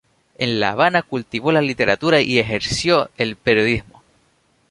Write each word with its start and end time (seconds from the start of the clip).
En 0.39 0.59
La 0.59 0.71
Habana 0.71 1.03
cultivó 1.03 1.51
la 1.51 1.61
literatura 1.61 2.21
y 2.21 2.39
ejerció 2.39 3.11
el 3.19 3.35
periodismo. 3.35 4.01